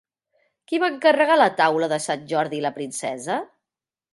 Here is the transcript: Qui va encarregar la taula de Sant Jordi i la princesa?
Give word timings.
Qui 0.71 0.79
va 0.83 0.87
encarregar 0.93 1.35
la 1.39 1.49
taula 1.61 1.91
de 1.93 2.01
Sant 2.09 2.27
Jordi 2.35 2.61
i 2.61 2.65
la 2.69 2.73
princesa? 2.79 3.41